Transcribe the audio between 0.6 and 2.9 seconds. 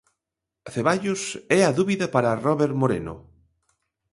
Ceballos é a dúbida para Robert